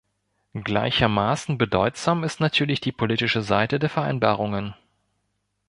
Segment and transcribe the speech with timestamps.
[0.55, 4.73] Gleichermaßen bedeutsam ist natürlich die politische Seite der Vereinbarungen.